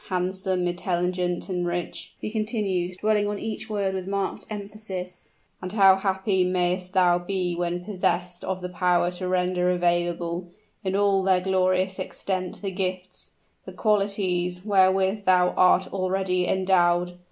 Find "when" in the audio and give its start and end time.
7.55-7.85